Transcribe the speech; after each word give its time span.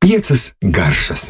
Piecas 0.00 0.52
garšas. 0.62 1.26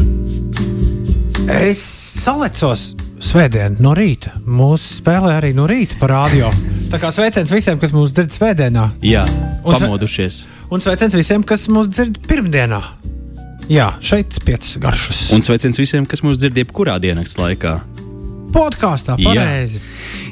Es 1.51 1.81
salecos 2.23 2.93
svētdien 3.19 3.81
no 3.83 3.91
rīta. 3.99 4.31
Mūsu 4.47 5.01
spēlē 5.01 5.35
arī 5.41 5.51
no 5.57 5.67
rīta 5.67 5.99
par 5.99 6.15
radio. 6.15 6.53
Tā 6.93 7.01
kā 7.03 7.11
sveiciens 7.15 7.51
visiem, 7.51 7.81
kas 7.83 7.91
mūs 7.97 8.15
dzird 8.15 8.31
svētdienā. 8.37 8.87
Jā, 9.03 9.25
Un 9.65 9.75
pamodušies. 9.75 10.45
Un 10.71 10.83
sveiciens 10.85 11.19
visiem, 11.19 11.43
kas 11.43 11.67
mūs 11.73 11.91
dzird 11.91 12.23
pirmdienā. 12.31 12.81
Jā, 13.71 13.93
šeit 13.99 14.39
piecas 14.47 14.79
garšas. 14.83 15.25
Un 15.35 15.43
sveiciens 15.43 15.79
visiem, 15.79 16.07
kas 16.07 16.23
mūs 16.23 16.39
dzird 16.39 16.63
jebkurā 16.63 17.01
dienas 17.03 17.35
laikā. 17.39 17.81
podkāstā 18.51 19.15
Jā. 19.19 19.45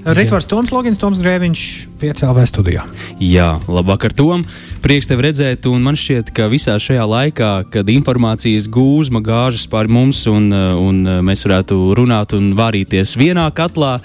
Ritvars 0.09 0.47
Toms 0.49 0.71
Logins, 0.73 0.97
Toms 0.97 1.19
Grēviņš, 1.21 1.63
5LV 2.01 2.45
studijā. 2.49 2.85
Jā, 3.21 3.59
labvakar, 3.69 4.13
Tom. 4.17 4.41
Prieks 4.81 5.09
tevi 5.11 5.27
redzēt, 5.27 5.67
un 5.69 5.83
man 5.85 5.99
šķiet, 5.99 6.31
ka 6.33 6.47
visā 6.49 6.79
šajā 6.81 7.05
laikā, 7.05 7.51
kad 7.75 7.91
informācijas 7.93 8.71
gūzma 8.73 9.21
gāžas 9.27 9.67
pār 9.69 9.91
mums, 9.93 10.23
un, 10.31 10.47
uh, 10.55 10.79
un 10.81 11.03
uh, 11.05 11.19
mēs 11.27 11.45
varētu 11.45 11.77
runāt 11.99 12.33
un 12.39 12.55
vārīties 12.57 13.17
vienā 13.21 13.45
katlā, 13.53 13.99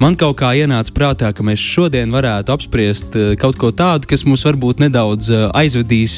man 0.00 0.16
kaut 0.16 0.38
kā 0.40 0.54
ienāca 0.56 0.94
prātā, 0.96 1.32
ka 1.36 1.44
mēs 1.44 1.60
šodien 1.60 2.14
varētu 2.14 2.54
apspriest 2.54 3.18
uh, 3.18 3.34
kaut 3.40 3.60
ko 3.60 3.72
tādu, 3.74 4.08
kas 4.08 4.24
mūs 4.24 4.46
varbūt 4.48 4.80
nedaudz 4.80 5.28
aizvedīs 5.50 6.14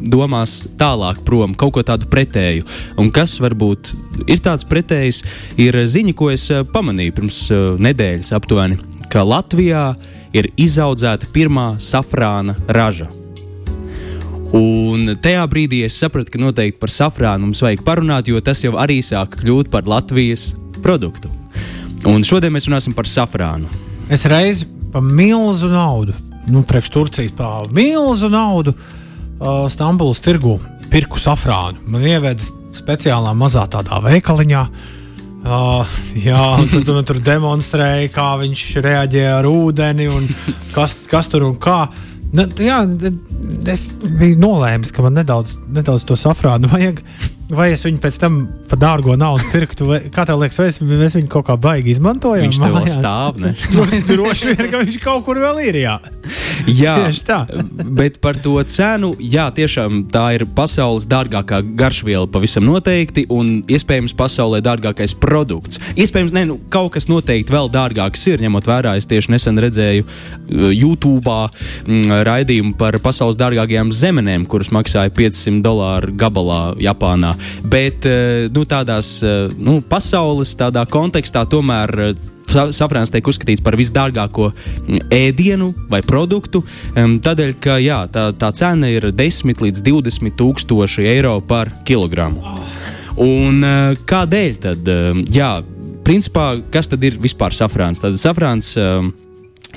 domās 0.00 0.64
tālāk 0.80 1.22
prom, 1.24 1.54
kaut 1.56 1.78
ko 1.78 1.86
tādu 1.86 2.10
pretēju. 2.10 2.66
Un 3.00 3.08
kas 3.14 3.38
varbūt 3.40 3.94
ir 4.28 4.42
tāds 4.44 4.66
pretējs, 4.68 5.22
ir 5.60 5.78
ziņa, 5.78 6.16
ko 6.18 6.28
es 6.34 6.50
pamanīju 6.74 7.16
pirms 7.16 7.40
nedēļas 7.80 8.34
aptuveni, 8.36 8.73
ka 9.14 9.22
Latvijā 9.22 9.92
ir 10.34 10.48
izaudzēta 10.58 11.28
pirmā 11.34 11.76
safrāna 11.82 12.56
raža. 12.66 13.06
Un 14.54 15.14
tajā 15.22 15.44
brīdī 15.50 15.82
es 15.86 15.96
sapratu, 15.98 16.32
ka 16.34 16.40
noteikti 16.42 16.80
par 16.82 16.90
safrānu 16.90 17.46
mums 17.46 17.62
vajag 17.62 17.82
parunāt, 17.86 18.30
jo 18.30 18.42
tas 18.42 18.62
jau 18.64 18.74
arī 18.78 19.00
sāk 19.06 19.38
kļūt 19.40 19.70
par 19.70 19.86
Latvijas 19.90 20.52
produktu. 20.82 21.30
Un 22.10 22.26
šodien 22.26 22.54
mēs 22.54 22.66
runāsim 22.68 22.94
par 22.94 23.08
safrānu. 23.10 23.70
Es 24.12 24.26
reizi 24.30 24.66
par 24.92 25.02
milzu 25.02 25.70
naudu, 25.70 26.14
nu, 26.50 26.62
priekš 26.66 26.90
Turcijas 26.94 27.34
par 27.38 27.70
milzu 27.74 28.28
naudu 28.30 28.74
uh, 28.74 29.64
Stambulas 29.70 30.22
tirgu 30.22 30.58
pirku 30.90 31.22
safrānu. 31.22 31.86
Man 31.90 32.06
ieveda 32.06 32.50
speciālā 32.74 33.34
mazā 33.38 33.64
tādā 33.70 34.02
veikaliņā. 34.04 34.66
Uh, 34.66 34.93
jā, 36.16 36.40
un 36.56 36.68
tad 36.70 36.88
man 36.96 37.04
tur 37.08 37.20
demonstrēja, 37.20 38.08
kā 38.14 38.30
viņš 38.40 38.64
reaģē 38.84 39.24
ar 39.28 39.48
ūdeni 39.48 40.08
un 40.08 40.28
kas, 40.72 40.96
kas 41.10 41.28
tur 41.32 41.44
un 41.50 41.58
kā. 41.60 41.84
Ne, 42.34 42.48
jā, 42.64 42.80
es 43.70 43.90
biju 44.02 44.40
nolēmis, 44.40 44.90
ka 44.94 45.04
man 45.04 45.14
nedaudz, 45.20 45.58
nedaudz 45.70 46.06
to 46.08 46.16
safrānu 46.18 46.70
vajag. 46.72 47.04
Vai 47.54 47.70
es 47.74 47.84
viņu 47.86 48.00
pēc 48.02 48.18
tam 48.22 48.40
par 48.70 48.80
dārgo 48.82 49.16
naudu 49.20 49.46
pirktu? 49.52 49.88
Vai, 49.90 50.00
kā 50.14 50.26
tev 50.28 50.42
liekas, 50.42 50.60
vai 50.60 50.68
es, 50.72 50.80
mēs 50.82 51.18
viņu 51.18 51.30
kaut 51.32 51.48
kā 51.48 51.58
baigi 51.60 51.94
izmantojam? 51.94 52.48
Viņš 52.48 52.62
tev 52.64 52.80
stāv, 52.92 53.40
ne? 53.42 53.54
Droši 53.74 54.02
droši 54.08 54.52
vien, 54.52 54.66
ka 54.72 54.82
viņš 54.84 55.00
kaut 55.04 55.24
kur 55.28 55.40
vēl 55.42 55.62
ir. 55.68 55.80
Jā, 55.84 55.98
Jā, 56.64 56.94
Tieši 57.04 57.24
tā. 57.26 57.38
bet 57.96 58.20
par 58.24 58.38
to 58.40 58.56
cenu, 58.68 59.12
jā, 59.20 59.48
tiešām 59.54 60.04
tā 60.12 60.24
ir 60.36 60.44
pasaules 60.56 61.06
dārgākā 61.10 61.60
garšviela, 61.76 62.28
pavisam 62.30 62.64
noteikti, 62.68 63.26
un 63.32 63.58
iespējams 63.68 64.14
pasaulē 64.16 64.62
dārgākais 64.64 65.16
produkts. 65.20 65.80
Iespējams, 65.98 66.34
ne, 66.36 66.46
nu, 66.48 66.58
kaut 66.72 66.94
kas 66.96 67.08
noteikti 67.10 67.54
vēl 67.54 67.70
dārgāks 67.74 68.24
ir, 68.30 68.44
ņemot 68.44 68.70
vērā, 68.70 68.94
es 69.00 69.08
tieši 69.10 69.34
nesen 69.34 69.60
redzēju 69.60 70.06
uh, 70.06 70.70
YouTube 70.72 71.34
mm, 71.34 72.24
raidījumu 72.28 72.74
par 72.80 72.98
pasaules 73.04 73.38
dārgākajām 73.40 73.92
zemenēm, 73.94 74.48
kuras 74.50 74.72
maksāja 74.74 75.12
500 75.14 75.62
dolāru 75.64 76.14
gabalā 76.18 76.62
Japānā. 76.82 77.34
Bet 77.70 78.06
uh, 78.08 78.46
nu, 78.54 78.64
tādās 78.68 79.16
uh, 79.24 79.48
nu, 79.58 79.80
pasaules 79.80 80.54
tādā 80.60 80.84
kontekstā 80.90 81.44
tomēr. 81.50 81.92
uh, 82.10 82.30
sa- 82.50 82.68
Safrāns 82.76 83.10
tiek 83.10 83.26
uzskatīts 83.26 83.62
par 83.64 83.74
visdārgāko 83.80 84.50
mm, 84.52 85.08
ēdienu 85.16 85.72
vai 85.90 86.02
produktu. 86.06 86.60
Tādēļ, 86.94 87.54
ka 87.64 87.78
jā, 87.82 88.02
tā, 88.12 88.28
tā 88.38 88.50
cena 88.54 88.90
ir 88.92 89.08
10 89.10 89.62
līdz 89.64 89.82
20 89.82 90.36
tūkstoši 90.38 91.06
eiro 91.16 91.38
par 91.40 91.72
kilogramu. 91.88 92.54
Un 93.16 93.64
uh, 93.64 93.98
kādēļ 94.06 94.58
tad? 94.68 94.90
Jā, 95.34 95.50
principā, 96.06 96.50
kas 96.70 96.88
tad 96.92 97.02
ir 97.06 97.16
vispār 97.22 97.54
safrāns? 97.56 98.02
Tad 98.04 98.18
safrāns. 98.20 98.74
Um, 98.78 99.12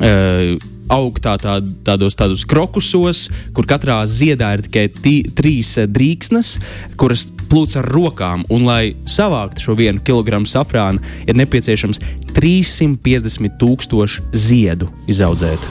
uh, 0.02 0.58
aug 0.94 1.20
tā, 1.24 1.36
tā, 1.42 1.58
tādos, 1.88 2.18
tādos 2.18 2.46
krokusos, 2.48 3.28
kur 3.56 3.68
katrā 3.70 4.00
ziedā 4.10 4.54
ir 4.58 4.66
tikai 4.68 4.86
tī, 4.94 5.16
trīs 5.38 5.74
eh, 5.82 5.88
drīksnes, 5.90 6.56
kuras 7.00 7.28
plūc 7.48 7.78
ar 7.82 7.90
rokām. 7.92 8.46
Un, 8.54 8.68
lai 8.68 8.96
savāktu 9.08 9.68
šo 9.68 9.78
vienu 9.80 10.04
kilogramu 10.04 10.50
safrānu, 10.50 11.04
ir 11.28 11.38
nepieciešams 11.40 12.02
350 12.38 13.58
tūkstoši 13.58 14.28
ziedu 14.36 14.90
izaudzēt. 15.10 15.64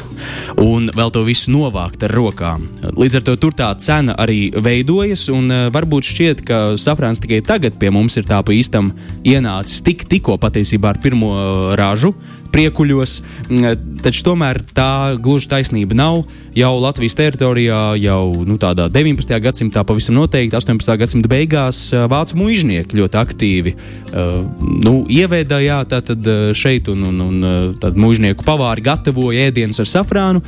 Un 0.62 0.90
vēl 0.96 1.12
to 1.14 1.22
visu 1.26 1.52
novākt 1.54 2.02
ar 2.06 2.14
rokām. 2.16 2.66
Līdz 2.96 3.20
ar 3.20 3.26
to 3.28 3.36
tur 3.40 3.54
tā 3.56 3.68
cena 3.82 4.16
arī 4.18 4.48
veidojas, 4.50 5.28
un 5.32 5.50
uh, 5.52 5.66
varbūt 5.74 6.10
šķiet, 6.10 6.42
ka 6.46 6.60
safrāns 6.80 7.22
tikai 7.22 7.42
tagad 7.46 7.78
pie 7.80 7.92
mums 7.94 8.16
ir 8.18 8.26
tā 8.28 8.40
pa 8.42 8.54
īstam 8.56 8.92
ienācis 9.26 9.84
tik, 9.86 10.06
tikko 10.10 10.38
patiesībā 10.42 10.94
ar 10.94 11.02
pirmo 11.02 11.32
uh, 11.36 11.76
ražu 11.78 12.14
priekuļos, 12.52 13.16
mm, 13.48 14.00
taču 14.04 14.24
tomēr 14.26 14.60
tā 14.76 15.16
gluži 15.22 15.50
taisnība 15.52 15.96
nav. 15.98 16.24
Jau 16.56 16.72
Latvijas 16.80 17.16
teritorijā, 17.18 17.80
jau 18.00 18.44
nu, 18.48 18.56
tādā 18.60 18.88
19. 18.92 19.34
gadsimtā, 19.44 19.84
pavisam 19.86 20.16
noteikti 20.16 20.56
18. 20.56 20.96
gadsimta 21.02 21.30
beigās, 21.32 21.82
ā, 21.92 22.06
vācu 22.10 22.38
muiznieki 22.40 22.96
ļoti 23.00 23.20
aktīvi 23.20 23.74
uh, 23.76 24.40
nu, 24.84 24.94
ievēdā 25.12 25.60
jā, 25.64 25.82
tātad, 25.90 26.22
ā, 26.22 26.48
šeit, 26.56 26.88
un, 26.92 27.04
un, 27.10 27.20
un 27.26 28.00
muiznieku 28.00 28.46
pavāri 28.46 28.84
gatavoja 28.86 29.50
ēdienus 29.50 29.84
ar 29.84 29.92
safrānu. 29.96 30.42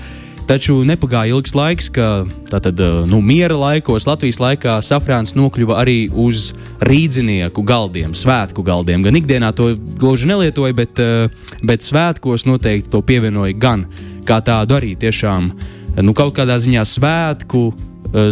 Taču 0.48 0.78
nepagāja 0.88 1.34
ilgs 1.36 1.52
laiks, 1.52 1.90
ka 1.92 2.24
tātad, 2.48 2.78
ā, 2.80 3.02
nu, 3.08 3.18
miera 3.20 3.52
laikos, 3.58 4.06
Latvijas 4.08 4.38
laikā 4.40 4.78
safrāns 4.80 5.34
nokļuva 5.36 5.76
arī 5.82 5.98
uz 6.08 6.54
rīdzinieku 6.88 7.60
galdiem, 7.68 8.14
svētku 8.16 8.64
galdiem. 8.64 9.04
Gan 9.04 9.18
ikdienā 9.20 9.50
to 9.52 9.74
gluži 10.00 10.30
nelietoja, 10.30 10.76
bet, 10.78 11.02
ā, 11.04 11.28
bet 11.60 11.84
svētkos 11.84 12.46
noteikti 12.48 12.88
to 12.94 13.02
pievienoja 13.04 13.58
gan 13.60 13.84
kā 14.28 14.40
tādu 14.44 14.78
arī 14.78 14.94
tiešām 14.96 15.52
nu, 16.00 16.16
kaut 16.16 16.32
kādā 16.40 16.56
ziņā 16.56 16.86
svētku 16.86 17.66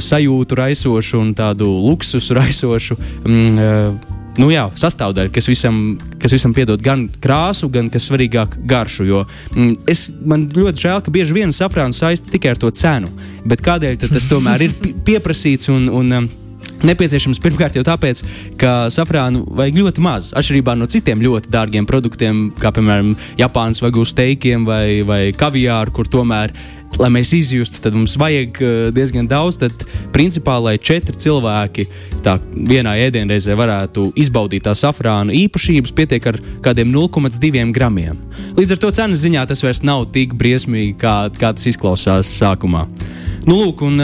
sajūtu 0.00 0.56
raisošu 0.56 1.20
un 1.20 1.32
tādu 1.36 1.68
luksusu 1.68 2.36
raisošu. 2.38 2.96
Mm, 3.28 4.15
nu 4.40 4.50
jā, 4.52 4.66
sastāvdaļa, 4.78 5.32
kas 5.34 5.48
visam, 5.50 5.80
kas 6.22 6.34
visam 6.36 6.54
piedod 6.56 6.82
gan 6.84 7.06
krāsu, 7.22 7.70
gan, 7.72 7.90
kas 7.92 8.08
svarīgāk, 8.10 8.58
garšu. 8.68 9.06
Jo 9.08 9.22
mm, 9.54 9.86
es, 9.90 10.08
man 10.24 10.48
ļoti 10.54 10.86
žēl, 10.86 11.04
ka 11.04 11.14
bieži 11.14 11.36
vien 11.36 11.54
safrānu 11.54 11.96
saista 11.96 12.32
tikai 12.32 12.54
ar 12.54 12.60
to 12.62 12.72
cenu. 12.74 13.12
Bet 13.46 13.64
kādēļ 13.66 14.00
tas 14.06 14.28
tomēr 14.30 14.68
ir 14.68 14.76
pi- 14.80 14.94
pieprasīts 15.06 15.70
un, 15.72 15.88
un 15.92 16.18
um, 16.20 16.28
Nepieciešams 16.86 17.40
pirmkārt 17.42 17.74
jau 17.74 17.82
tāpēc, 17.86 18.22
ka 18.60 18.86
safrānu 18.94 19.42
vajag 19.58 19.80
ļoti 19.80 20.02
maz. 20.04 20.30
Atšķirībā 20.38 20.76
no 20.78 20.86
citiem 20.90 21.22
ļoti 21.24 21.50
dārgiem 21.50 21.86
produktiem, 21.88 22.48
kā 22.60 22.70
piemēram 22.74 23.14
Japānas 23.40 23.82
vagu 23.82 24.04
steikiem 24.06 24.66
vai, 24.68 25.02
vai 25.06 25.20
kaviāru, 25.36 25.94
kur 25.96 26.10
tomēr, 26.10 26.54
lai 27.00 27.10
mēs 27.12 27.32
izjustu, 27.36 27.80
tad 27.82 27.96
mums 27.98 28.14
vajag 28.20 28.60
eh, 28.62 28.76
diezgan 28.94 29.26
daudz. 29.30 29.58
Tad, 29.64 29.86
principā, 30.14 30.60
lai 30.62 30.76
četri 30.78 31.18
cilvēki 31.26 31.88
tā 32.24 32.36
vienā 32.54 32.96
ēdienreizē 33.08 33.56
varētu 33.58 34.12
izbaudīt 34.22 34.68
tā 34.68 34.76
safrāna 34.78 35.34
īpašības, 35.34 35.94
pietiek 35.96 36.30
ar 36.30 36.40
kādiem 36.64 36.94
0,2 36.94 37.66
gramiem. 37.74 38.20
Līdz 38.56 38.76
ar 38.76 38.84
to 38.84 38.94
cenas 38.94 39.24
ziņā 39.26 39.46
tas 39.50 39.66
vairs 39.66 39.82
nav 39.86 40.06
tik 40.14 40.38
briesmīgi, 40.38 40.96
kā, 41.02 41.18
kā 41.34 41.54
tas 41.56 41.66
izklausās 41.72 42.30
sākumā. 42.38 42.86
Nu, 43.46 43.54
lūk, 43.60 43.84
un 43.86 44.00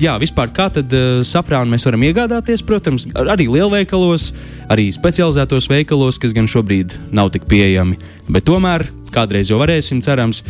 jā, 0.00 0.14
vispār 0.16 0.48
kā 0.56 0.70
tad 0.72 0.92
safrānu 1.28 1.68
mēs 1.74 1.84
varam 1.84 2.04
iegādāties? 2.06 2.62
Protams, 2.64 3.04
ar- 3.12 3.28
arī 3.34 3.44
lielveikalos, 3.52 4.30
arī 4.72 4.86
specializētos 4.94 5.68
veikalos, 5.68 6.16
kas 6.22 6.32
gan 6.32 6.48
šobrīd 6.48 6.94
nav 7.12 7.28
tik 7.34 7.44
pieejami. 7.50 7.98
Bet 8.32 8.46
tomēr 8.48 8.86
kādreiz 9.12 9.50
jau 9.52 9.60
varēsim, 9.60 10.00
cerams. 10.04 10.40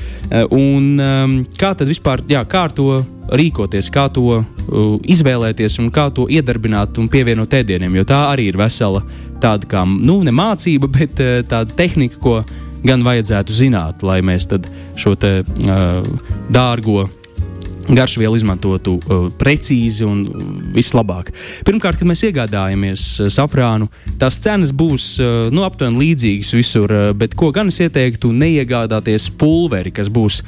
Un 0.54 0.94
kā 1.58 1.72
tad 1.74 1.90
vispār, 1.90 2.22
jā, 2.30 2.44
kā 2.46 2.62
ar 2.68 2.74
to 2.74 2.86
rīkoties, 3.34 3.90
kā 3.90 4.06
to 4.14 4.38
izvēlēties 5.10 5.80
un 5.82 5.90
kā 5.90 6.06
to 6.14 6.28
iedarbināt 6.30 7.02
un 7.02 7.10
pievienot 7.10 7.50
ēdieniem? 7.50 7.98
Jo 7.98 8.06
tā 8.06 8.22
arī 8.30 8.46
ir 8.52 8.58
vesela 8.62 9.02
tāda 9.42 9.66
kā, 9.66 9.82
nu, 9.86 10.20
ne 10.22 10.30
mācība, 10.30 10.86
bet 10.86 11.18
tāda 11.50 11.66
tehnika, 11.76 12.22
ko 12.22 12.38
gan 12.86 13.02
vajadzētu 13.02 13.52
zināt, 13.52 14.06
lai 14.06 14.20
mēs 14.22 14.46
tad 14.54 14.70
šo 14.94 15.16
te 15.18 15.40
uh, 15.42 16.06
dārgo 16.54 17.08
garšvielu 17.88 18.38
izmantotu 18.38 18.96
uh, 18.98 19.26
precīzi 19.38 20.06
un 20.06 20.24
vislabāk. 20.74 21.32
Pirmkārt, 21.66 22.00
kad 22.00 22.08
mēs 22.08 22.24
iegādājamies 22.28 23.04
uh, 23.20 23.30
safrānu, 23.32 23.88
tās 24.20 24.40
cenas 24.42 24.72
būs 24.74 25.12
uh, 25.20 25.52
nu, 25.54 25.64
aptuveni 25.66 26.02
līdzīgas 26.02 26.54
visur, 26.56 26.92
uh, 26.92 27.12
bet 27.16 27.36
ko 27.38 27.52
gan 27.54 27.70
es 27.72 27.78
ieteiktu, 27.84 28.32
neiegādāties 28.34 29.30
pulveri, 29.38 29.94
kas 29.94 30.10
būs 30.12 30.42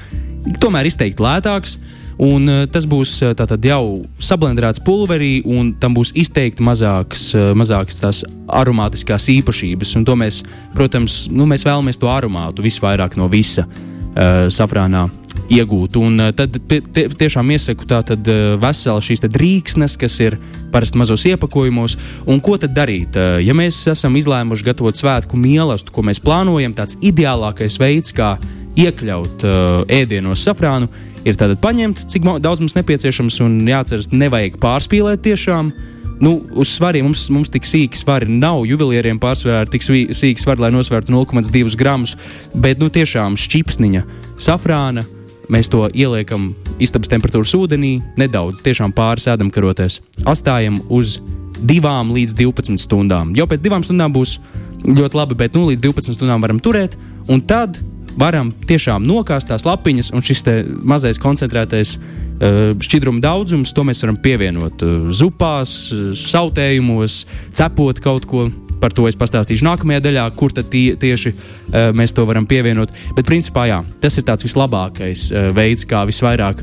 tomēr 0.62 0.90
izteikti 0.90 1.24
lētāks. 1.24 1.78
Un, 2.18 2.48
uh, 2.50 2.64
tas 2.66 2.82
būs 2.90 3.12
uh, 3.22 3.34
tātad 3.38 3.62
jau 3.62 4.02
sablendēts 4.18 4.82
pulverī, 4.82 5.38
un 5.46 5.70
tam 5.78 5.94
būs 5.94 6.10
izteikti 6.18 6.64
mazākas, 6.66 7.28
uh, 7.36 7.52
mazākas 7.54 8.02
tās 8.02 8.24
aromātiskās 8.50 9.28
īpašības. 9.36 9.94
Un 10.00 10.08
to 10.08 10.18
mēs, 10.18 10.42
protams, 10.74 11.28
nu, 11.30 11.46
mēs 11.46 11.62
vēlamies 11.68 12.02
to 12.02 12.10
aromātu 12.10 12.66
visvairāk 12.66 13.14
no 13.20 13.30
visa 13.30 13.68
uh, 13.68 14.48
safrānā 14.50 15.06
iegūt. 15.52 15.96
Un 16.00 16.20
uh, 16.20 16.30
tad 16.36 16.56
tie, 16.68 16.80
tiešām 17.08 17.50
iesaku 17.54 17.88
tātad 17.88 18.28
uh, 18.28 18.54
veselu 18.60 19.04
šīs 19.04 19.24
drīksnes, 19.24 19.96
kas 20.00 20.18
ir 20.24 20.38
parasti 20.72 21.00
mazos 21.00 21.24
iepakojumos. 21.28 21.96
Un 22.28 22.42
ko 22.44 22.58
tad 22.60 22.76
darīt? 22.76 23.16
Uh, 23.16 23.38
ja 23.42 23.56
mēs 23.56 23.80
esam 23.92 24.16
izlēmuši 24.20 24.68
gatavot 24.68 24.98
svētku 24.98 25.40
mīlestību, 25.40 25.94
ko 25.94 26.06
mēs 26.08 26.22
plānojam, 26.24 26.76
tāds 26.76 26.98
ideālākais 27.00 27.80
veids, 27.80 28.14
kā 28.16 28.36
iekļaut 28.78 29.44
uh, 29.46 29.84
ēdienos 29.90 30.42
safrānu, 30.46 30.88
ir 31.26 31.38
tātad 31.38 31.60
paņemt, 31.62 32.06
cik 32.10 32.26
daudz 32.44 32.62
mums 32.62 32.76
nepieciešams, 32.78 33.40
un 33.44 33.60
jāatceras, 33.68 34.12
nevajag 34.14 34.58
pārspīlēt 34.62 35.24
tiešām. 35.26 35.72
Nu, 36.18 36.32
uz 36.58 36.72
svariem 36.74 37.06
mums, 37.06 37.28
mums 37.30 37.50
tik 37.54 37.66
sīki 37.68 37.98
svari 37.98 38.26
nav. 38.26 38.64
Juvelieriem 38.66 39.20
pārsvarā 39.22 39.62
ir 39.62 39.70
tik 39.70 39.84
sīki 39.86 40.42
svari, 40.42 40.64
lai 40.64 40.72
nosvērtu 40.74 41.14
0,2 41.14 41.78
gramus, 41.78 42.16
bet 42.58 42.82
nu, 42.82 42.90
tiešām 42.90 43.38
šķipsniņa 43.38 44.02
safrāna. 44.42 45.06
Mēs 45.48 45.70
to 45.72 45.86
ieliekam 45.96 46.50
istabas 46.82 47.08
temperatūras 47.08 47.54
ūdenī, 47.56 47.98
nedaudz, 48.20 48.60
tiešām 48.64 48.92
pāris 48.96 49.28
ēdamkarotēs. 49.32 50.00
Atstājam 50.28 50.82
uz 50.92 51.18
2 51.58 51.92
līdz 52.14 52.34
12 52.38 52.82
stundām. 52.82 53.32
Jau 53.36 53.48
pēc 53.48 53.62
divām 53.64 53.84
stundām 53.86 54.12
būs 54.14 54.38
ļoti 54.84 55.18
labi, 55.18 55.38
bet 55.38 55.56
nu, 55.56 55.66
līdz 55.70 55.82
12 55.88 56.18
stundām 56.18 56.44
varam 56.44 56.60
turēt. 56.62 56.98
Un 57.32 57.40
tad 57.40 57.80
varam 58.18 58.52
tiešām 58.68 59.04
nokāst 59.06 59.50
tās 59.50 59.64
lapiņas, 59.66 60.12
un 60.14 60.24
šis 60.24 60.44
mazais 60.82 61.20
koncentrētais 61.22 61.96
uh, 61.96 62.74
šķidruma 62.82 63.22
daudzums, 63.24 63.72
to 63.74 63.84
mēs 63.86 64.02
varam 64.04 64.18
pievienot 64.22 64.84
uh, 64.84 64.96
zupās, 65.14 65.76
uh, 65.94 66.10
sautējumos, 66.18 67.22
cepot 67.56 68.02
kaut 68.04 68.28
ko. 68.28 68.48
Par 68.82 68.94
to 68.94 69.08
es 69.10 69.18
pastāstīšu 69.18 69.66
nākamajā 69.66 70.02
daļā, 70.08 70.26
kur 70.38 70.54
tad 70.54 70.70
tie, 70.72 70.92
tieši 71.00 71.34
uh, 71.34 71.88
mēs 71.96 72.14
to 72.16 72.26
varam 72.28 72.46
pievienot. 72.48 72.92
Bet, 73.16 73.26
principā, 73.28 73.68
jā, 73.70 73.82
tas 74.02 74.18
ir 74.20 74.26
tāds 74.28 74.46
vislabākais 74.46 75.28
uh, 75.32 75.48
veids, 75.56 75.86
kā 75.88 76.04
visvairāk 76.08 76.62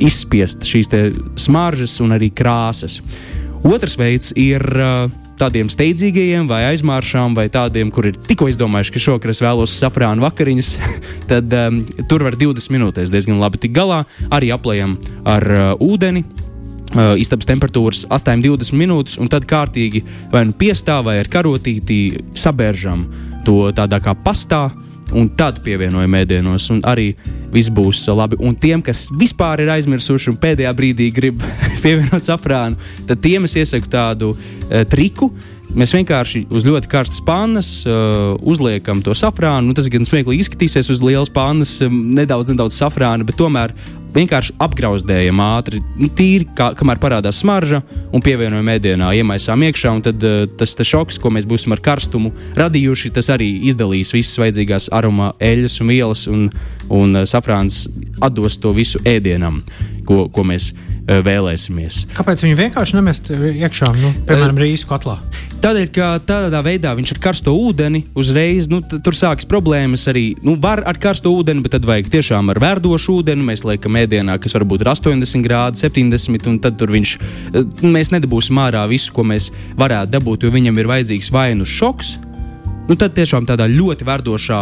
izspiest 0.00 0.64
šīs 0.64 0.88
smaržas 1.40 1.98
un 2.04 2.16
arī 2.16 2.30
krāsas. 2.34 3.00
Otrs 3.64 3.96
veids 3.96 4.32
ir 4.36 4.60
uh, 4.60 5.08
tādiem 5.40 5.70
steidzīgajiem, 5.72 6.46
vai 6.50 6.62
aizmāršām, 6.70 7.34
vai 7.36 7.46
tādiem, 7.52 7.90
kur 7.94 8.08
ir 8.08 8.18
tikko 8.28 8.48
izdomājuši, 8.52 8.94
ka 8.94 9.02
šovakar 9.06 9.32
es 9.32 9.42
vēlos 9.44 9.74
safrānu 9.80 10.24
vakariņas, 10.24 10.70
tad 11.30 11.54
um, 11.58 11.80
tur 12.10 12.26
var 12.26 12.38
20 12.40 12.74
minūtēs 12.74 13.12
diezgan 13.14 13.40
labi 13.42 13.62
tikt 13.64 13.76
galā. 13.76 14.02
Arī 14.34 14.52
aplējam 14.54 14.98
ar 15.24 15.48
uh, 15.50 15.64
ūdeni. 15.82 16.24
Uh, 16.94 17.16
istabas 17.18 17.48
temperatūras 17.50 18.04
8-20 18.06 18.76
minūtes, 18.78 19.16
un 19.18 19.26
tad 19.26 19.48
kārtīgi 19.50 20.04
vai 20.30 20.44
nu 20.46 20.54
piestāv 20.54 21.08
vai 21.08 21.16
ar 21.18 21.26
karotīti 21.26 21.96
sabēržam 22.38 23.08
to 23.42 23.72
tādā 23.74 23.98
kā 23.98 24.14
pastā, 24.14 24.68
un 25.10 25.26
tad 25.34 25.58
pievienojam 25.64 26.14
ēdienos, 26.20 26.68
un 26.70 26.84
arī 26.86 27.08
viss 27.50 27.72
būs 27.74 28.04
labi. 28.14 28.38
Un 28.38 28.54
tiem, 28.54 28.82
kas 28.82 29.08
vispār 29.10 29.64
ir 29.64 29.72
aizmirsuši 29.74 30.30
un 30.30 30.38
pēdējā 30.38 30.70
brīdī 30.78 31.10
grib 31.14 31.42
pievienot 31.82 32.24
safrānu, 32.30 32.78
tad 33.08 33.22
tiem 33.26 33.50
es 33.50 33.58
iesaku 33.58 33.90
tādu 33.90 34.30
uh, 34.36 34.84
triku. 34.86 35.32
Mēs 35.74 35.90
vienkārši 35.90 36.44
uz 36.54 36.62
ļoti 36.68 36.86
karstas 36.86 37.18
pannas 37.26 37.68
uh, 37.88 38.36
uzliekam 38.46 39.00
to 39.02 39.10
safrānu. 39.18 39.72
Nu, 39.72 39.74
tas 39.74 39.88
gan 39.90 40.06
smieklīgi 40.06 40.44
izskatīsies 40.44 40.86
uz 40.94 41.02
lielas 41.02 41.32
pannas, 41.34 41.80
um, 41.82 41.96
nedaudz, 42.14 42.52
nedaudz 42.52 42.76
safrāna, 42.78 43.26
bet 43.26 43.34
tomēr 43.40 43.74
vienkārši 44.14 44.54
apgrauzdējam 44.62 45.42
ātri, 45.42 45.80
nu, 45.98 46.06
tīri, 46.14 46.46
kā, 46.54 46.70
kamēr 46.78 47.02
parādās 47.02 47.42
smarža, 47.42 47.82
un 48.14 48.22
pievienojam 48.22 48.70
ēdienā, 48.76 49.10
iemaisām 49.18 49.66
iekšā. 49.66 49.96
Tad 50.06 50.28
uh, 50.28 50.46
tas, 50.62 50.76
tas 50.78 50.92
šoks, 50.94 51.18
ko 51.18 51.34
mēs 51.34 51.50
būsim 51.50 51.74
ar 51.74 51.82
karstumu 51.82 52.30
radījuši, 52.60 53.10
tas 53.18 53.32
arī 53.34 53.50
izdalīs 53.72 54.14
visas 54.14 54.38
vajadzīgās 54.44 54.92
aromā 54.94 55.32
eļļas 55.42 55.80
un 55.82 55.90
vielas, 55.90 56.26
un, 56.30 56.48
un 56.86 57.18
uh, 57.18 57.26
safrāns 57.26 57.88
atdos 58.22 58.62
to 58.62 58.70
visu 58.78 59.02
ēdienam, 59.02 59.64
ko, 60.06 60.28
ko 60.30 60.46
mēs 60.46 60.70
uh, 60.70 60.93
vēlēsimies. 61.08 62.04
Kāpēc 62.16 62.44
viņi 62.44 62.58
vienkārši 62.58 62.96
nemest 62.98 63.30
iekšā, 63.34 63.90
nu, 64.00 64.12
piemēram, 64.28 64.60
rīsu 64.60 64.88
katlā? 64.88 65.18
Tādēļ, 65.64 65.86
ka 65.96 66.08
tādā 66.28 66.60
veidā 66.64 66.90
viņš 66.96 67.14
ar 67.14 67.20
karsto 67.24 67.54
ūdeni 67.56 68.02
uzreiz, 68.20 68.66
nu, 68.68 68.82
tur 68.84 69.16
sākas 69.16 69.48
problēmas 69.48 70.04
arī. 70.12 70.26
Nu, 70.44 70.58
var 70.60 70.82
ar 70.84 70.98
karsto 71.00 71.32
ūdeni, 71.32 71.64
bet 71.64 71.72
tad 71.76 71.88
vajag 71.88 72.10
tiešām 72.12 72.52
ar 72.52 72.60
verdošu 72.60 73.18
ūdeni. 73.20 73.46
Mēs 73.48 73.64
liekam 73.64 73.96
ēdienā, 74.00 74.36
kas 74.44 74.56
varbūt 74.58 74.84
ir 74.84 74.92
80 74.92 75.46
grādi, 75.46 75.80
70, 75.80 76.50
un 76.52 76.60
tad 76.60 76.76
tur 76.80 76.92
viņš, 76.92 77.16
mēs 77.80 78.12
nedabūsim 78.12 78.60
ārā 78.60 78.84
visu, 78.90 79.14
ko 79.16 79.24
mēs 79.28 79.48
varētu 79.80 80.12
dabūt, 80.18 80.44
jo 80.44 80.52
viņam 80.52 80.80
ir 80.80 80.92
vajadzīgs 80.92 81.32
vai 81.32 81.50
nu 81.56 81.64
šoks 81.68 82.18
nu, 82.88 82.96
tad 83.00 83.14
tiešām 83.16 83.46
tādā 83.48 83.66
ļoti 83.70 84.06
verdošā 84.06 84.60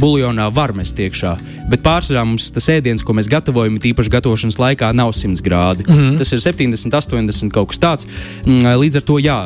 buļļonā 0.00 0.48
var 0.54 0.74
mest 0.76 0.98
iekšā. 1.00 1.34
Bet 1.70 1.84
pārsvarā 1.84 2.24
mums 2.28 2.50
tas 2.54 2.68
ēdiens, 2.72 3.04
ko 3.04 3.16
mēs 3.16 3.30
gatavojam, 3.32 3.78
īpaši 3.78 4.12
gatavošanas 4.14 4.60
laikā, 4.60 4.92
nav 4.96 5.14
100 5.16 5.44
grādi. 5.44 5.86
Mm 5.88 5.94
-hmm. 5.94 6.18
Tas 6.18 6.32
ir 6.32 6.40
70, 6.40 6.94
80 6.94 7.52
kaut 7.52 7.68
kas 7.68 7.78
tāds. 7.78 8.06
Mm, 8.46 8.66
līdz 8.82 8.96
ar 8.96 9.02
to, 9.02 9.18
jā, 9.18 9.38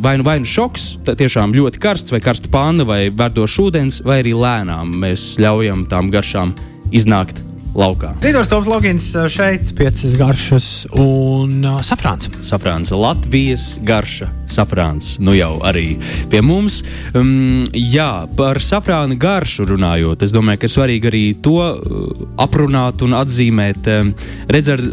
vai 0.00 0.16
nu, 0.16 0.24
vai 0.24 0.38
nu 0.38 0.44
šoks, 0.44 0.98
tiešām 1.04 1.54
ļoti 1.54 1.78
karsts, 1.78 2.12
vai 2.12 2.20
karsta 2.20 2.48
panna, 2.48 2.84
vai 2.84 3.10
verdošs 3.10 3.58
ūdens, 3.58 4.04
vai 4.04 4.22
arī 4.22 4.32
lēnām 4.32 4.94
mēs 5.00 5.38
ļaujam 5.38 5.86
tām 5.88 6.10
garšām 6.10 6.54
iznākt 6.92 7.53
laukā. 7.74 8.14
Rītos 8.22 8.48
Toms 8.50 8.68
Logins 8.70 9.06
šeit, 9.32 9.74
piecas 9.78 10.14
garšas 10.18 10.68
un 11.00 11.64
uh, 11.66 11.80
safrāns. 11.84 12.30
Safrāns, 12.46 12.92
Latvijas 12.94 13.66
garša, 13.84 14.30
safrāns. 14.50 15.14
Nu 15.22 15.34
jau 15.36 15.56
arī 15.66 15.96
pie 16.32 16.42
mums. 16.44 16.80
Um, 17.14 17.64
jā, 17.74 18.26
par 18.38 18.60
safrāna 18.62 19.18
garšu 19.20 19.66
runājot, 19.72 20.22
es 20.24 20.34
domāju, 20.34 20.62
ka 20.64 20.70
svarīgi 20.70 21.10
arī 21.10 21.24
to 21.44 21.58
uh, 21.58 22.24
aprunāt 22.42 23.02
un 23.04 23.16
atzīmēt. 23.18 23.90
Um, 23.90 24.14
redz, 24.50 24.70
ar 24.76 24.84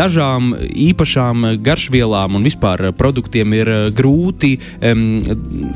dažām 0.00 0.54
īpašām 0.70 1.46
garšvielām 1.66 2.38
un 2.38 2.46
vispār 2.46 2.88
produktiem 2.96 3.56
ir 3.58 3.72
uh, 3.72 3.82
grūti 3.94 4.54
um, 4.80 5.04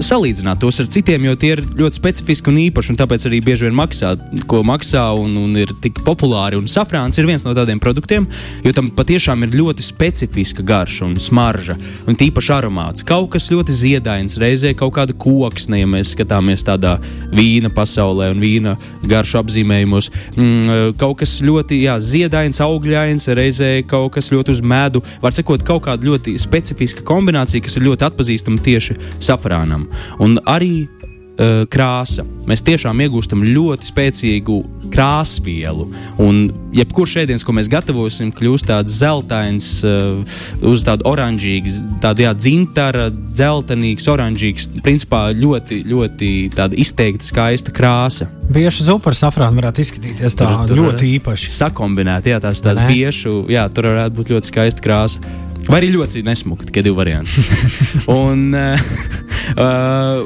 salīdzināt 0.01 0.63
tos 0.65 0.81
ar 0.81 0.89
citiem, 0.91 1.29
jo 1.29 1.37
tie 1.37 1.55
ir 1.59 1.65
ļoti 1.77 2.01
specifiski 2.01 2.53
un 2.53 2.63
īpaši, 2.67 2.95
un 2.95 3.03
tāpēc 3.03 3.29
arī 3.29 3.43
bieži 3.45 3.69
vien 3.69 3.77
maksā, 3.77 4.15
ko 4.49 4.65
maksā 4.67 5.07
un, 5.21 5.37
un 5.45 5.61
ir 5.61 5.75
tik 5.85 6.01
populāri 6.07 6.54
safrāri. 6.55 6.63
Un 6.63 6.71
safrāns 6.71 7.19
ir 7.19 7.27
viens 7.27 7.45
no 7.45 7.55
tādiem 7.55 7.81
produktiem, 7.83 8.27
jo 8.65 8.73
tam 8.75 8.91
patiešām 8.95 9.45
ir 9.45 9.57
ļoti 9.59 9.83
specifiska 9.85 10.63
garša 10.63 11.05
un 11.09 11.17
smarža, 11.21 11.77
un 12.07 12.17
tīpaši 12.19 12.53
aromāts. 12.55 13.05
Kaut 13.07 13.31
kas 13.35 13.51
ļoti 13.51 13.75
ziedains, 13.75 14.39
reizē 14.39 14.75
kaut 14.77 14.95
kāda 14.97 15.15
koksne, 15.17 15.81
ja 15.81 15.89
mēs 15.91 16.15
skatāmies 16.15 16.65
tādā 16.67 16.97
vīna 17.35 17.71
pasaulē 17.75 18.31
un 18.35 18.43
vīna 18.43 18.77
garšu 19.03 19.41
apzīmējumos. 19.43 20.11
Mm, 20.37 20.95
kaut 21.01 21.19
kas 21.23 21.39
ļoti 21.45 21.83
jā, 21.85 21.99
ziedains, 22.01 22.61
augļains, 22.65 23.29
reizē 23.35 23.73
kaut 23.89 24.15
kas 24.17 24.31
ļoti 24.33 24.55
uz 24.55 24.63
medu. 24.63 25.03
Var 25.23 25.35
sakot, 25.37 25.65
kaut 25.67 25.87
kāda 25.89 26.11
ļoti 26.11 26.37
specifiska 26.41 27.05
kombinācija, 27.07 27.65
kas 27.65 27.79
ir 27.79 27.89
ļoti 27.89 28.09
atpazīstama 28.11 28.63
tieši 28.65 28.99
safrānam. 29.23 29.89
Un 30.23 30.39
arī 30.47 30.87
uh, 31.39 31.65
krāsa. 31.71 32.25
Mēs 32.49 32.63
tiešām 32.65 33.01
iegūstam 33.05 33.45
ļoti 33.47 33.89
spēcīgu 33.89 34.59
krāsvielu. 34.95 35.87
Un 36.23 36.41
jebkurš 36.75 37.17
ēdiens, 37.25 37.45
ko 37.47 37.55
mēs 37.57 37.71
gatavosim, 37.73 38.31
kļūst 38.35 38.69
tāds 38.71 38.95
zeltains, 39.01 39.69
uh, 39.87 40.23
uz 40.67 40.85
tādu 40.87 41.07
oranžīgu, 41.11 41.75
tādu 42.05 42.27
jā, 42.27 42.35
dzintara, 42.39 43.09
dzeltenīgs, 43.13 44.09
oranžīgs. 44.13 44.71
Principā 44.85 45.27
ļoti, 45.37 45.83
ļoti 45.91 46.31
izteikta, 46.85 47.27
skaista 47.27 47.75
krāsa. 47.75 48.29
Bieži 48.55 48.87
zupa 48.87 49.11
ar 49.11 49.19
safrānu 49.19 49.63
varētu 49.63 49.83
izskatīties 49.85 50.37
tā 50.37 50.51
tur, 50.51 50.69
tur 50.69 50.83
ļoti 50.85 51.15
īpaši. 51.17 51.51
Sakombinēti, 51.55 52.35
jā, 52.35 52.43
tās, 52.45 52.61
tās 52.65 52.83
biežu, 52.89 53.45
jā, 53.53 53.67
tur 53.73 53.91
varētu 53.95 54.21
būt 54.21 54.35
ļoti 54.37 54.53
skaista 54.53 54.85
krāsa. 54.85 55.35
Vai 55.65 55.79
arī 55.81 55.95
ļoti 55.95 56.21
nesmuki, 56.27 56.67
tikai 56.69 56.83
divi 56.85 56.99
varianti. 56.99 57.45
un, 58.21 58.51
uh, 58.53 58.85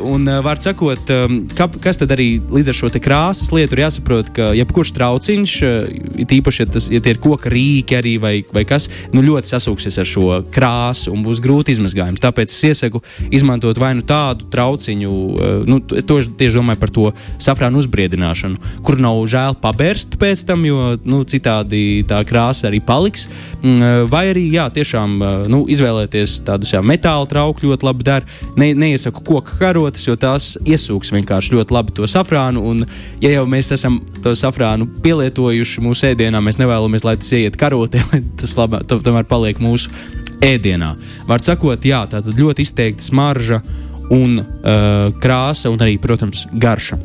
un 0.03 0.27
uh, 0.29 0.41
var 0.45 0.61
sakot, 0.63 1.11
um, 1.11 1.41
ka, 1.57 1.69
kas 1.83 2.01
tad 2.01 2.13
arī 2.15 2.39
līdz 2.53 2.71
ar 2.73 2.77
šo 2.79 2.91
krāsas 3.03 3.51
lietu 3.55 3.77
ir 3.77 3.85
jāsaprot, 3.85 4.31
ka 4.35 4.51
jebkurš 4.57 4.93
trauciņš, 4.97 5.55
uh, 5.67 6.23
īpaši, 6.25 6.63
ja, 6.63 6.69
tas, 6.73 6.89
ja 6.93 7.01
tie 7.05 7.15
ir 7.15 7.21
koka 7.23 7.51
rīki 7.53 7.99
arī 7.99 8.15
vai, 8.23 8.35
vai 8.55 8.65
kas, 8.69 8.89
nu 9.13 9.25
ļoti 9.25 9.53
sasūksies 9.53 9.99
ar 10.01 10.09
šo 10.09 10.39
krāsu 10.55 11.13
un 11.15 11.25
būs 11.27 11.43
grūti 11.45 11.75
izmazgājums. 11.75 12.23
Tāpēc 12.25 12.53
es 12.53 12.65
iesaku 12.71 13.03
izmantot 13.35 13.79
vai 13.81 13.95
nu 13.99 14.07
tādu 14.07 14.49
trauciņu, 14.53 15.11
uh, 15.11 15.59
nu, 15.69 15.81
to 15.83 16.21
tieši 16.23 16.61
domāju 16.61 16.83
par 16.83 16.95
to 16.95 17.07
safrānu 17.43 17.83
uzbriedināšanu, 17.83 18.81
kur 18.87 19.01
nav 19.03 19.21
žēl 19.31 19.59
pabērst 19.63 20.19
pēc 20.21 20.47
tam, 20.49 20.65
jo 20.69 20.95
nu, 21.05 21.25
citādi 21.29 22.05
tā 22.09 22.23
krāsa 22.29 22.69
arī 22.71 22.81
paliks. 22.85 23.29
Mm, 23.63 23.77
uh, 23.77 24.03
vai 24.11 24.29
arī, 24.33 24.49
jā, 24.55 24.69
tiešām 24.75 25.19
nu, 25.51 25.63
izvēlēties 25.71 26.39
tādus 26.47 26.73
jā, 26.75 26.81
metāla 26.85 27.27
traukus 27.29 27.67
ļoti 27.67 27.87
labi 27.87 28.07
dara. 28.07 28.39
Ne, 28.59 28.71
neiesaku 28.79 28.98
nesaku 28.99 29.23
koku 29.25 29.55
karotes, 29.61 30.05
jo 30.09 30.17
tās 30.19 30.57
iesūks 30.67 31.13
vienkārši 31.15 31.55
ļoti 31.55 31.75
labi 31.75 31.95
to 31.95 32.09
safrānu. 32.11 32.65
Un, 32.67 32.85
ja 33.23 33.31
jau 33.37 33.45
mēs 33.51 33.71
esam 33.77 34.01
to 34.25 34.35
safrānu 34.39 34.89
pielietojuši 35.05 35.85
mūsu 35.85 36.11
ēdienā, 36.11 36.43
mēs 36.43 36.59
nevēlamies, 36.59 37.07
lai 37.07 37.17
tas 37.21 37.31
ieiet 37.39 37.59
karotē, 37.61 38.03
lai 38.13 38.23
tas 38.41 38.57
labā, 38.59 38.83
to, 38.89 38.99
tomēr 39.05 39.29
paliek 39.31 39.63
mūsu 39.63 39.93
ēdienā. 40.45 40.95
Var 41.31 41.45
sakot, 41.47 41.87
jā, 41.87 42.03
tā 42.11 42.23
ļoti 42.27 42.67
izteikta 42.67 43.07
smarža 43.07 43.63
un 44.15 44.41
uh, 44.41 45.15
krāsa, 45.23 45.71
un 45.71 45.79
arī, 45.85 45.99
protams, 46.03 46.47
garša. 46.59 46.99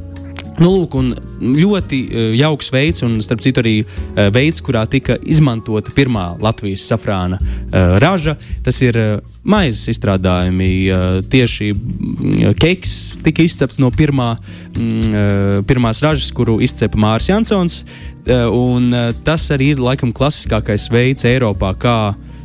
Nu, 0.62 0.70
lūk, 0.70 0.96
ļoti 1.42 2.00
uh, 2.06 2.26
jauks 2.38 2.70
veids, 2.74 3.02
un 3.06 3.18
starp 3.26 3.42
citu 3.42 3.64
arī 3.64 3.76
uh, 3.82 4.28
veids, 4.34 4.62
kurā 4.62 4.84
tika 4.90 5.18
izmantota 5.26 5.94
pirmā 5.96 6.28
Latvijas 6.44 6.86
safrāna 6.90 7.40
uh, 7.42 7.96
raža. 8.04 8.36
Tas 8.66 8.78
ir 8.86 9.00
uh, 9.00 9.16
maizes 9.50 9.90
izstrādājumi. 9.96 10.70
Uh, 10.94 11.18
tieši 11.26 11.72
uh, 11.74 12.52
keks 12.60 12.94
tika 13.26 13.46
izcepts 13.46 13.82
no 13.82 13.90
pirmā, 13.94 14.36
uh, 14.38 15.64
pirmās 15.70 16.04
ražas, 16.06 16.30
kuru 16.36 16.60
izcepa 16.62 17.02
Mārs 17.02 17.32
Jansons. 17.32 17.84
Un, 18.24 18.86
tas 19.28 19.50
arī 19.52 19.74
ir 19.74 19.82
laikam 19.84 20.14
klasiskākais 20.16 20.86
veids 20.94 21.26
Eiropā, 21.28 21.74
kā 21.76 21.98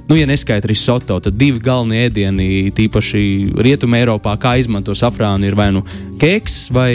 Nu, 0.09 0.17
ja 0.17 0.25
neskaita 0.27 0.65
risoto, 0.65 1.19
tad 1.21 1.35
divi 1.37 1.61
galvenie 1.61 2.07
ēdieni, 2.07 2.71
tīpaši 2.73 3.21
Rietumē, 3.61 3.99
Eiropā, 4.00 4.38
kā 4.41 4.55
izmanto 4.57 4.95
safrānu, 4.97 5.45
ir 5.45 5.57
vai 5.59 5.67
nu 5.77 5.83
keks 6.17 6.55
vai 6.73 6.93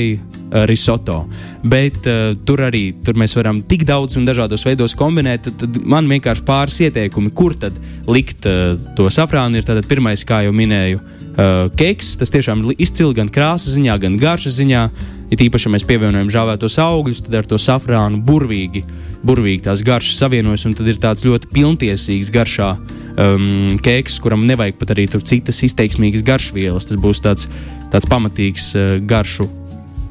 risoto. 0.54 1.24
Bet 1.64 2.06
uh, 2.06 2.34
tur 2.46 2.62
arī 2.68 2.84
tur 3.06 3.18
mēs 3.18 3.34
varam 3.38 3.62
tik 3.66 3.86
daudz 3.90 4.20
un 4.20 4.28
dažādos 4.28 4.66
veidos 4.68 4.94
kombinēt. 4.98 5.48
Tad, 5.48 5.58
tad 5.64 5.82
man 5.90 6.10
vienkārši 6.12 6.46
pāris 6.46 6.80
ieteikumi, 6.86 7.34
kur 7.34 7.56
tad 7.58 7.78
likt 8.08 8.46
uh, 8.50 8.76
to 8.98 9.10
safrānu. 9.14 9.58
Ir 9.58 9.68
tātad 9.68 9.88
pirmais, 9.90 10.26
kā 10.28 10.44
jau 10.46 10.54
minēju, 10.56 11.02
uh, 11.02 11.72
keks. 11.80 12.16
Tas 12.22 12.34
tiešām 12.34 12.66
ir 12.68 12.84
izcili 12.86 13.18
gan 13.18 13.32
krāsas 13.34 13.74
ziņā, 13.78 13.98
gan 14.06 14.20
garšas 14.22 14.60
ziņā. 14.60 14.84
Ja 15.32 15.40
tīpaši 15.40 15.66
ja 15.66 15.74
mēs 15.74 15.88
pievienojam 15.90 16.30
žāvētos 16.30 16.78
augļus, 16.84 17.24
tad 17.26 17.40
ar 17.40 17.48
to 17.50 17.58
safrānu 17.58 18.20
burvīgi, 18.22 18.84
burvīgi 19.26 19.64
tās 19.66 19.82
garšas 19.86 20.20
savienojas, 20.22 20.68
un 20.70 20.76
tad 20.78 20.92
ir 20.92 21.00
tāds 21.02 21.26
ļoti 21.26 21.50
pilntiesīgs 21.56 22.30
garšā 22.36 22.70
um, 22.78 23.48
kēks, 23.82 24.20
kuram 24.22 24.46
nevajag 24.46 24.78
pat 24.78 24.94
arī 24.94 25.08
citas 25.16 25.64
izteiksmīgas 25.66 26.28
garšvielas. 26.28 26.92
Tas 26.92 27.02
būs 27.02 27.24
tāds, 27.26 27.50
tāds 27.90 28.10
pamatīgs 28.12 28.70
uh, 28.78 28.96
garšu 29.02 29.50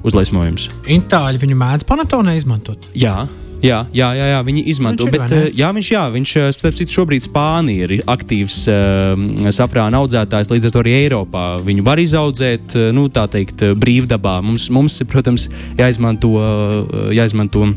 uzliesmojums. 0.07 0.69
Itāļi 0.91 1.43
viņu 1.43 1.61
mēdz 1.63 1.89
panatonē 1.89 2.37
izmantot. 2.39 2.91
Jā. 2.95 3.23
Jā, 3.63 3.85
jā, 3.95 4.09
jā, 4.19 4.25
jā, 4.33 4.39
viņi 4.43 4.63
izmanto. 4.73 5.07
Viņš 5.07 5.13
ir, 5.13 5.21
bet, 5.23 5.33
uh, 5.37 5.45
jā, 5.55 5.69
viņš, 5.71 5.89
jā, 5.95 6.03
viņš 6.17 6.31
uh, 6.41 6.47
starp 6.51 6.79
citu, 6.81 6.95
šobrīd 6.97 7.23
Spānija 7.29 7.87
ir 7.87 8.03
aktīvs 8.11 8.57
uh, 8.67 9.53
safrāna 9.55 10.01
audzētājs. 10.03 10.51
Līdz 10.51 10.67
ar 10.67 10.75
to 10.75 10.83
arī 10.83 10.97
Eiropā 11.05 11.45
viņu 11.63 11.85
var 11.87 12.03
izaudzēt, 12.03 12.75
nu, 12.97 13.07
tā 13.15 13.29
teikt, 13.31 13.63
brīvdabā. 13.79 14.41
Mums, 14.43 14.67
mums 14.75 14.99
protams, 15.07 15.47
jāizmanto. 15.79 16.35
Jāizmanto 17.15 17.71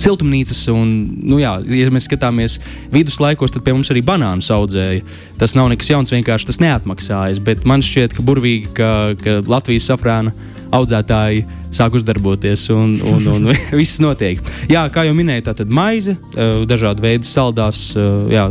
Siltumnīcas, 0.00 0.62
un, 0.72 0.92
nu 1.28 1.36
jā, 1.42 1.50
ja 1.60 1.90
mēs 1.92 2.06
skatāmies 2.08 2.56
viduslaikos, 2.92 3.52
tad 3.52 3.66
pie 3.66 3.74
mums 3.76 3.90
arī 3.92 4.00
banānu 4.06 4.40
audzēja. 4.40 5.02
Tas 5.36 5.52
nav 5.58 5.68
nekas 5.72 5.90
jauns, 5.92 6.12
vienkārši 6.14 6.48
tas 6.48 6.60
neatmaksājas. 6.62 7.42
Bet 7.44 7.66
man 7.68 7.84
šķiet, 7.84 8.16
ka 8.16 8.24
burvīgi, 8.24 8.72
ka, 8.78 8.90
ka 9.20 9.36
Latvijas 9.44 9.90
safrāna 9.90 10.32
audzētāji 10.74 11.44
sāk 11.74 11.94
uzdarboties 11.98 12.66
un, 12.74 12.96
un, 13.06 13.28
un 13.30 13.52
viss 13.80 14.00
notiek. 14.02 14.40
Jā, 14.70 14.86
kā 14.92 15.06
jau 15.08 15.14
minēju, 15.16 15.46
tā 15.48 15.56
tad 15.62 15.72
maize, 15.74 16.16
eh, 16.34 16.64
dažādi 16.68 17.06
veidi 17.06 17.28
saldās. 17.28 17.90
eh, 17.96 18.36
Jā, 18.36 18.50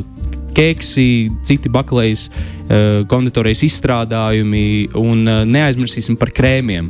Keksi, 0.50 1.30
citi 1.46 1.70
bakalejas, 1.72 2.26
eh, 2.28 3.04
konditorijas 3.08 3.62
izstrādājumi, 3.68 4.90
un 4.98 5.24
neaizmirsīsim 5.48 6.18
par 6.20 6.34
krēmiem. 6.36 6.90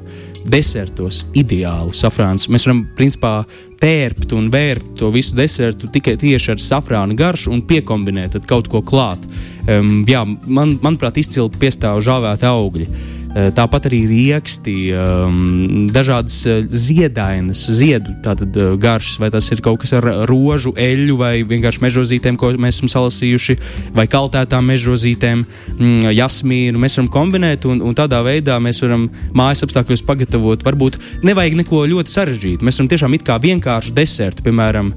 Desertos 0.50 1.26
ideāli 1.36 1.92
safrāns. 1.94 2.48
Mēs 2.48 2.64
varam 2.66 2.86
principā 2.98 3.34
tērpt 3.82 4.32
un 4.38 4.48
vērpt 4.50 4.96
to 5.02 5.12
visu 5.12 5.36
desertu 5.36 5.92
tikai 5.92 6.16
tieši 6.18 6.54
ar 6.56 6.64
safrāna 6.64 7.14
garšu 7.20 7.52
un 7.52 7.62
piekombinēt 7.68 8.40
kaut 8.48 8.72
ko 8.72 8.80
klāt. 8.82 9.28
Um, 9.68 10.06
jā, 10.08 10.24
man, 10.48 10.78
manuprāt, 10.80 11.20
izcili 11.20 11.52
piestāv 11.60 12.00
žāvēti 12.08 12.48
augļi. 12.48 12.88
Uh, 12.88 13.19
Tāpat 13.30 13.86
arī 13.86 14.00
rieksti, 14.10 14.74
um, 14.98 15.84
dažādas 15.94 16.40
uh, 16.50 16.64
ziedainas, 16.66 17.62
ziedu 17.78 18.16
uh, 18.26 18.72
garšas, 18.82 19.20
vai 19.22 19.30
tas 19.30 19.46
ir 19.54 19.62
kaut 19.62 19.84
kas 19.84 19.94
ar 20.00 20.08
rožu, 20.30 20.74
eļļu 20.74 21.18
vai 21.20 21.34
vienkārši 21.46 21.84
mežozītēm, 21.86 22.40
ko 22.42 22.50
mēs 22.58 22.80
esam 22.80 22.90
salasījuši, 22.90 23.58
vai 23.94 24.08
kaltētām 24.10 24.66
mežozītēm, 24.74 25.46
mm, 25.46 26.10
jasmīnu. 26.18 26.82
Mēs 26.82 26.98
varam 26.98 27.12
kombinēt, 27.14 27.70
un, 27.70 27.84
un 27.86 27.98
tādā 27.98 28.24
veidā 28.26 28.58
mēs 28.58 28.82
varam 28.82 29.06
mājas 29.38 29.62
apstākļos 29.68 30.06
pagatavot. 30.10 30.66
Varbūt 30.66 30.98
nevajag 31.30 31.62
neko 31.62 31.86
ļoti 31.94 32.18
sarežģītu. 32.18 32.66
Mēs 32.66 32.82
varam 32.82 32.92
tiešām 32.96 33.20
it 33.20 33.30
kā 33.30 33.38
vienkāršu 33.46 33.94
desertu, 33.94 34.50
piemēram, 34.50 34.90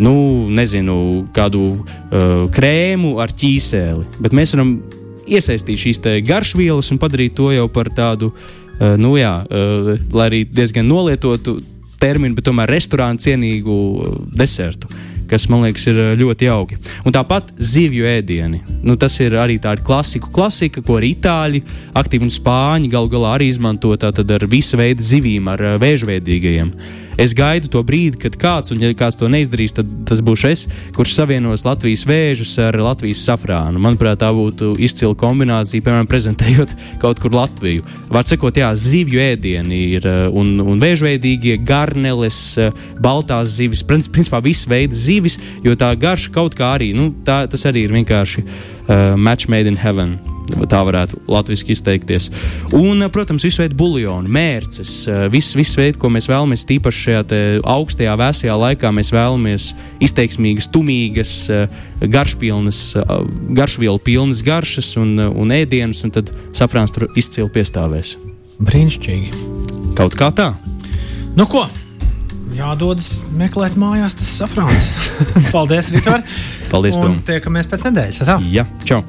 nu, 0.00 0.16
nezinu, 0.48 0.98
kādu 1.36 1.66
uh, 1.76 2.44
krēmu 2.54 3.18
ar 3.20 3.36
ķīseli. 3.44 4.08
Bet 4.24 4.32
mēs 4.32 4.56
varam 4.56 4.78
iesaistīt 5.26 5.80
šīs 5.80 6.02
garšvielas 6.26 6.90
un 6.92 7.00
padarīt 7.02 7.36
to 7.36 7.50
jau 7.54 7.68
par 7.68 7.90
tādu, 7.94 8.32
uh, 8.32 8.94
nu 9.00 9.16
jā, 9.18 9.36
uh, 9.44 9.94
lai 10.12 10.28
arī 10.30 10.44
diezgan 10.44 10.86
nolietotu 10.88 11.58
terminu, 12.00 12.36
bet 12.36 12.48
tomēr 12.48 12.72
restorānu 12.74 13.22
cienīgu 13.22 13.74
uh, 13.74 14.14
desertu. 14.36 14.90
Kas 15.24 15.46
man 15.48 15.64
liekas, 15.64 15.86
ir 15.88 15.98
uh, 15.98 16.10
ļoti 16.20 16.48
jauki. 16.48 16.76
Un 17.08 17.14
tāpat 17.16 17.54
zivju 17.56 18.04
ēdieni. 18.08 18.60
Nu, 18.84 18.98
tas 19.00 19.16
ir 19.24 19.38
arī 19.40 19.56
tāda 19.62 19.84
klasika, 19.84 20.28
klasika, 20.34 20.82
ko 20.84 20.98
arī 20.98 21.14
itāļi, 21.16 21.62
aktīvi 21.96 22.28
un 22.28 22.34
spāņi 22.34 22.92
galu 22.92 23.10
galā 23.12 23.38
arī 23.38 23.48
izmanto 23.52 23.94
tātad 23.96 24.30
ar 24.36 24.44
visu 24.50 24.78
veidu 24.80 25.04
zivīm, 25.04 25.48
ar 25.54 25.64
uh, 25.64 25.80
vēžveidīgajiem. 25.82 26.74
Es 27.20 27.34
gaidu 27.36 27.70
to 27.70 27.82
brīdi, 27.86 28.18
kad 28.24 28.34
kāds, 28.40 28.72
un 28.74 28.82
ja 28.82 28.90
kāds 28.96 29.18
to 29.20 29.28
neizdarīs, 29.30 29.74
tad 29.76 29.90
tas 30.08 30.18
būšu 30.24 30.50
es, 30.50 30.64
kurš 30.96 31.14
savienos 31.14 31.62
Latvijas 31.66 32.02
vēžus 32.08 32.56
ar 32.62 32.78
Latvijas 32.82 33.22
safrānu. 33.28 33.78
Manuprāt, 33.82 34.18
tā 34.22 34.32
būtu 34.34 34.72
izcila 34.82 35.14
kombinācija, 35.18 35.84
piemēram, 35.84 36.10
prezentējot 36.10 36.74
kaut 37.02 37.22
kur 37.22 37.36
Latviju. 37.38 37.86
Var 38.10 38.26
sakot, 38.26 38.58
jā, 38.58 38.72
zivju 38.74 39.22
ēdieni 39.22 39.80
ir 39.94 40.10
uh, 40.10 40.26
un, 40.34 40.56
un 40.64 40.82
vēžveidīgie, 40.82 41.60
garneles, 41.62 42.40
uh, 42.58 42.74
baltās 43.04 43.54
zivis, 43.60 43.86
princi- 43.86 44.10
principā 44.14 44.42
viss 44.44 44.66
veids 44.70 45.06
zivis, 45.06 45.38
jo 45.62 45.78
tā 45.78 45.94
garša 45.94 46.34
kaut 46.34 46.58
kā 46.58 46.74
arī, 46.80 46.92
nu, 46.98 47.12
tā, 47.26 47.44
tas 47.50 47.66
arī 47.70 47.86
ir 47.86 47.98
vienkārši 48.00 48.42
uh, 48.46 49.14
match 49.14 49.46
made 49.46 49.70
in 49.70 49.78
heaven. 49.78 50.18
Tā 50.44 50.80
varētu 50.84 51.22
latviešu 51.30 51.70
izteikties. 51.72 52.28
Un, 52.76 53.06
protams, 53.12 53.46
visu 53.46 53.62
veidu 53.62 53.78
buļbuļsāļu, 53.80 54.32
mērces, 54.34 54.92
viss, 55.32 55.54
viss 55.56 55.78
veids, 55.78 55.98
ko 56.00 56.10
mēs 56.12 56.28
vēlamies, 56.28 56.66
tīpaši 56.68 57.04
šajā 57.06 57.22
te 57.30 57.40
augstajā, 57.74 58.16
vēsajā 58.20 58.56
laikā, 58.60 58.90
mēs 58.94 59.12
vēlamies 59.14 59.70
izteiksmīgas, 60.04 60.68
tumīgas, 60.74 61.34
uh, 61.52 61.78
garšpilnas, 62.00 62.82
uh, 63.00 63.22
garšvielu 63.56 64.02
pilnas 64.04 64.42
garšas 64.44 64.94
un, 65.00 65.16
un 65.30 65.54
ēdienas, 65.54 66.04
un 66.04 66.12
tad 66.18 66.32
safrāns 66.56 66.92
tur 66.94 67.08
izcili 67.16 67.48
piestāvēs. 67.54 68.16
Brīnišķīgi. 68.60 69.32
Kaut 69.98 70.18
kā 70.18 70.30
tā. 70.34 70.52
Nu, 71.34 71.48
ko? 71.50 71.64
Jādodas 72.54 73.16
meklēt 73.34 73.78
mājās 73.80 74.14
tas 74.20 74.30
safrāns. 74.42 74.86
Paldies, 75.54 75.90
Rītvar! 75.94 76.22
Paldies, 76.70 77.00
Tom! 77.00 77.18
tiekamies 77.26 77.70
pēc 77.70 77.88
nedēļas. 77.90 78.24
Tā. 78.28 78.38
Jā, 78.52 78.68
čau! 78.86 79.02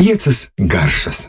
Piecas 0.00 0.48
garšas. 0.56 1.28